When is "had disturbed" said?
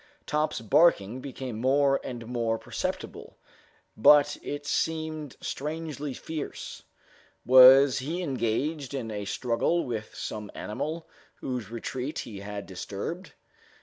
12.39-13.33